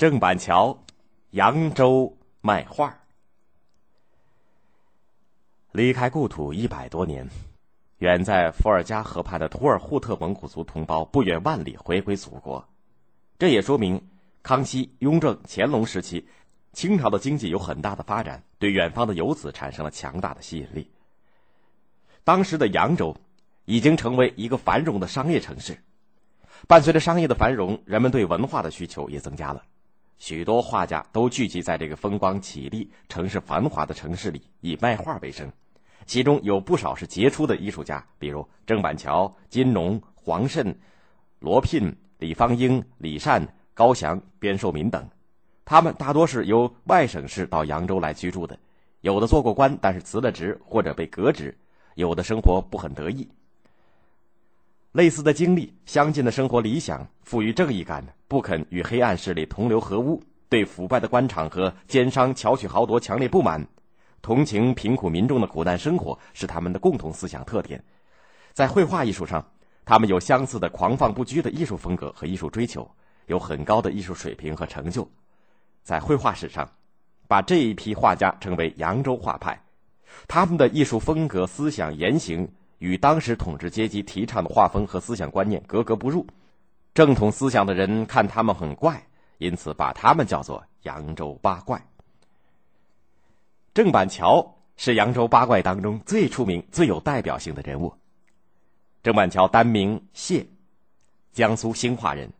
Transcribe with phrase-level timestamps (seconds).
[0.00, 0.74] 郑板桥，
[1.32, 2.98] 扬州卖画。
[5.72, 7.28] 离开故土一百多年，
[7.98, 12.66] 远在伏尔加河畔的图尔扈特蒙古族同胞不远万里回归祖国，
[13.38, 14.02] 这也说明
[14.42, 16.26] 康熙、雍正、乾隆时期，
[16.72, 20.90] 清朝的经济有很大的发展，对远方的游子产生了强大的吸引力。
[22.24, 23.14] 当时的扬州
[23.66, 25.78] 已经成为一个繁荣的商业城市，
[26.66, 29.62] 伴随着商业的繁荣，人们对文化的需求也增加了。
[30.20, 35.50] 许多画家都聚集在这个风光绮丽、城市繁华的城市里，以卖画为生。
[36.04, 40.78] 其中有不少是杰出的艺术家，比如郑板桥、金农、黄慎、
[41.38, 45.08] 罗聘、李方英、李善、高翔、边寿民等。
[45.64, 48.58] 他们大多是由外省市到扬州来居住的，
[49.00, 51.50] 有的做过官，但是辞了职或者被革职；
[51.94, 53.26] 有的生活不很得意。
[54.92, 58.04] 类似的经历，相近的生活理想，富于正义感。
[58.26, 63.64] 不肯与黑暗势力同流合污，对腐败的官场和奸商巧取豪夺强烈不满，
[64.22, 67.82] 同情贫苦民众的苦难生活是他们的共同思想特点。
[68.52, 69.44] 在绘画艺术上，
[69.84, 72.88] 他们有相似的狂放不羁的艺术风格和艺术追求，
[73.26, 75.08] 有很高的艺术水平和成就。
[75.82, 76.68] 在绘画史上，
[77.26, 79.60] 把这一批画家称为扬州画派。
[80.28, 82.48] 他们的艺术风格、思想言行
[82.80, 86.26] 与当时统治阶级提倡的画风和思想观念格格不入。
[86.92, 89.06] 正统思想的人看他们很怪，
[89.38, 91.80] 因此把他们叫做扬州八怪。
[93.72, 97.94] 郑板桥是扬州八怪当中最出名、最有代表性的人物。
[99.02, 100.46] 郑板桥单名谢，
[101.32, 102.32] 江苏兴化人，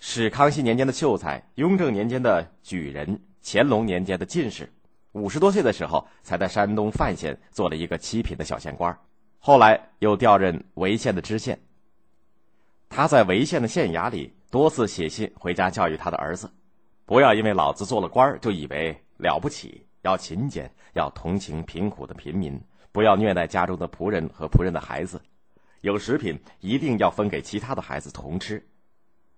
[0.00, 4.72] 是康熙年间的秀才，雍正年间的举人，乾隆年间的进士。
[5.12, 8.98] 五十多岁的时候，才在山东范县做了一个七品的小县官，
[9.46, 11.60] 后来又调任潍县的知县。
[12.88, 16.50] 他在潍县的县衙里多次写信回家教育他的儿子，
[17.04, 22.58] 不要因为老子做了官就以为了不起，要勤俭，要同情贫苦的平民，
[22.90, 25.20] 不要虐待家中的仆人和仆人的孩子，
[25.82, 28.66] 有食品一定要分给其他的孩子同吃，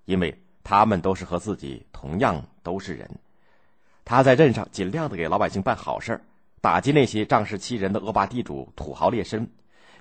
[0.04, 3.10] 因为他们都是和自己同样都是人。
[4.04, 6.20] 他在任上尽量的给老百姓办好事
[6.60, 9.44] 打击那些仗势欺人的恶霸地主、土豪劣绅。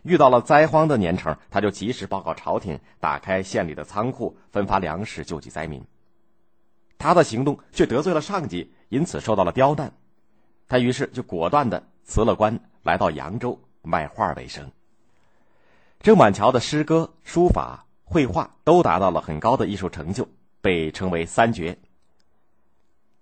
[0.05, 5.83] 遇到了灾荒的年成，他就及时报告朝廷，打开县里的仓库，分发粮食救济灾民。
[6.99, 9.91] 他的行动却得罪了上级，因此受到了刁难。
[10.67, 14.71] 他于是就果断的辞了官，来到扬州卖画为生。
[16.01, 20.27] 郑板桥的诗歌、书法、绘画都达到了很高的艺术成就，
[20.61, 21.75] 被称为三绝。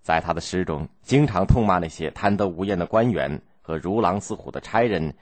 [0.02, 5.16] 在他的诗中，经常痛骂那些贪得无厌的官员和如狼似虎的差人。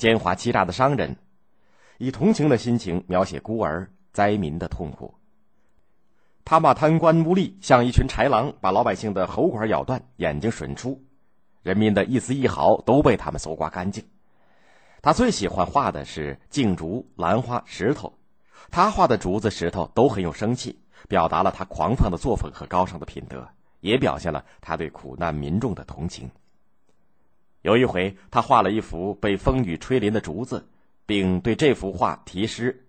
[0.00, 1.14] 奸猾欺诈的商人，
[1.98, 5.14] 以同情的心情描写孤儿灾民的痛苦。
[6.42, 10.98] 他骂贪官污吏像一群豺狼，把老百姓的喉管咬断，眼睛吮出，
[11.62, 14.02] 人民的一丝一毫都被他们搜刮干净。
[15.02, 18.10] 他最喜欢画的是镜竹、兰花、石头。
[18.70, 23.46] 他画的竹子、石头都很有生气，表达了他狂放的作风和高尚的品德，
[23.80, 26.30] 也表现了他对苦难民众的同情。
[27.62, 30.66] 有一回，他画了一幅被风雨吹淋的竹子，
[31.04, 32.86] 并对这幅画题诗：“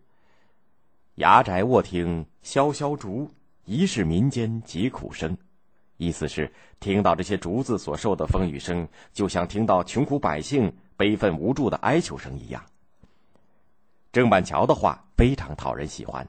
[1.17, 3.29] 衙宅卧听萧萧竹，
[3.65, 5.37] 疑是民间疾苦声。”
[5.97, 12.63] 意思是听到这些竹子所受的风雨声，就像听到穷苦百姓悲愤无助的哀求声一样。
[14.11, 16.27] 郑板桥的画非常讨人喜欢，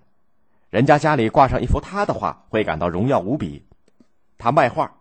[0.69, 3.65] 人家家里挂上一幅他的画，会感到荣耀无比。
[4.37, 4.93] 他卖画，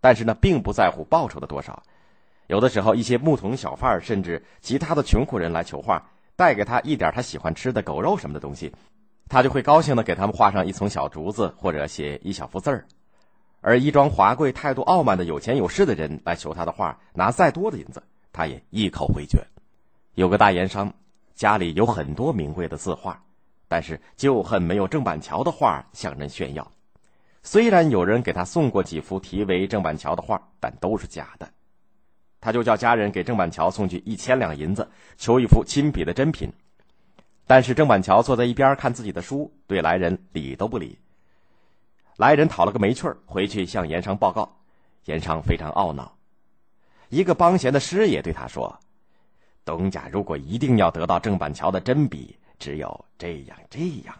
[0.00, 1.82] 但是呢，并不在乎报酬的多少。
[2.46, 8.72] 有的时候，一些牧童小贩甚至其他的穷苦人来求画，带给他一点他喜欢吃的狗肉什么的东西，
[9.28, 12.86] 他就会高兴的给他们画上一丛小竹子，或者写一小幅字儿。
[13.60, 19.46] 而衣装华贵、态度傲慢的有钱有势的人来求他的画，拿再多的银子，他也一口回绝。
[20.14, 20.92] 有个大盐商，
[21.34, 23.22] 家里有很多名贵的字画，
[23.68, 26.72] 但是就恨没有郑板桥的画向人炫耀。
[27.44, 31.48] 虽然有人给他送过几幅题为郑板桥的画，但都是假的。
[32.42, 36.52] 他就叫家人给郑板桥送去一千两银子，求一幅亲笔的真品。
[37.46, 40.98] 但是郑板桥坐在一边看自己的书，对来人理都不理。
[42.16, 44.56] 来人讨了个没趣儿，回去向盐商报告。
[45.04, 46.16] 盐商非常懊恼。
[47.08, 48.80] 一个帮闲的师爷对他说
[49.64, 54.16] ：“东家如果一定要得到郑板桥的真笔，只有这样这样。”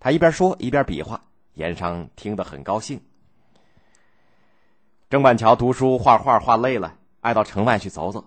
[0.00, 1.24] 他一边说一边比划，
[1.54, 3.00] 盐商听得很高兴。
[5.08, 6.96] 郑板桥读书画画画累了。
[7.24, 8.22] 爱到城外去走走。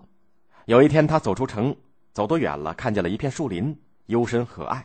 [0.64, 1.74] 有一天，他走出城，
[2.12, 4.82] 走多远了，看见了一片树林，幽深和蔼。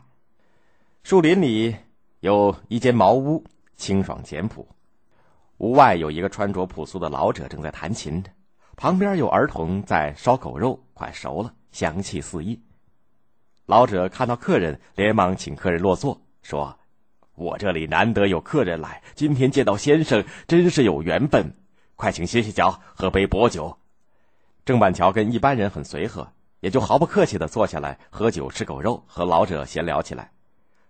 [1.01, 1.75] 树林里
[2.19, 3.44] 有一间茅屋，
[3.75, 4.68] 清爽简朴。
[5.57, 8.24] 屋外有一个穿着朴素的老者正在弹琴，
[8.77, 12.62] 旁边有儿童在烧狗肉，快熟了，香气四溢。
[13.65, 16.77] 老者看到客人，连忙请客人落座，说
[17.33, 21.51] ：“我这里难得有客人来，今天见到先生，真是有缘分。
[21.95, 23.75] 快请歇歇脚，喝杯薄酒。”
[24.65, 26.31] 郑板桥跟一般人很随和，
[26.62, 30.31] 也就毫不客气的坐下来喝酒吃狗肉，和老者闲聊起来。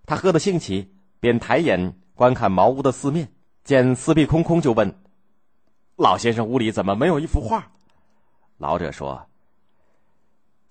[0.05, 3.31] 他喝得兴起，便抬眼观看茅屋的四面，
[3.63, 4.93] 见四壁空空，就问
[5.97, 7.71] ：“老先生屋里怎么没有一幅画？”
[8.57, 9.25] 老者说：“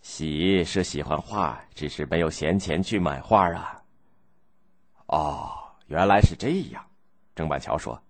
[0.00, 3.82] 喜是喜欢画，只是没有闲钱去买画啊。”
[5.08, 5.50] 哦，
[5.86, 6.84] 原来是这样，
[7.34, 8.00] 郑板桥说。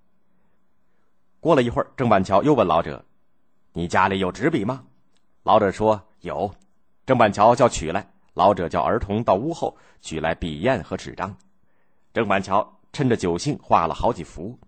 [1.40, 3.02] 过了一会儿，郑板桥又问老者。
[3.74, 4.82] 你家里有纸笔吗？
[5.42, 6.54] 老者说有。
[7.06, 11.36] 郑板桥叫取来，老者叫儿童到屋后取来笔砚和纸张。
[12.12, 14.58] 郑板桥趁着酒兴画了好几幅。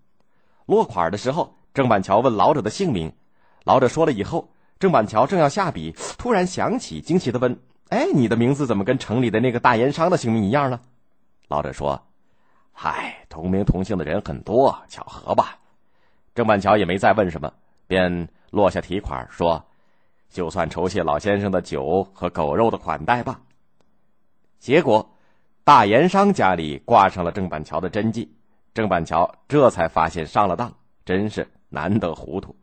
[0.65, 3.13] 落款的时候，郑板桥问老者的姓名，
[3.65, 4.49] 老者说了以后，
[4.79, 7.61] 郑板桥正要下笔，突然想起，惊奇的问
[7.91, 10.81] ：“哎，你的名字怎么跟城里的那个大盐商的姓名一样呢？”
[11.49, 12.07] 老者说
[12.73, 15.59] ：“嗨，同名同姓的人很多，巧合吧。”
[16.35, 17.53] 郑板桥也没再问什么，
[17.87, 18.31] 便。
[18.55, 19.67] 落下提款说
[20.31, 23.41] ：“就算酬谢老先生的酒和狗肉的款待吧。”
[24.61, 25.11] 结果，
[25.65, 28.35] 大盐商家里挂上了郑板桥的真迹，
[28.73, 30.73] 郑板桥这才发现上了当，
[31.05, 32.57] 真是难得糊涂。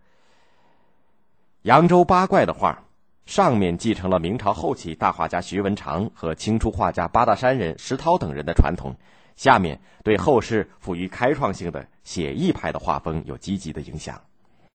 [1.64, 2.86] 扬州八怪的画，
[3.26, 8.96] 上面继承了明朝后期大画家徐文长和清初画家八大山人石涛等人的传统，
[9.36, 14.20] 下面对后世赋予开创性的写意派的画风有积极的影响。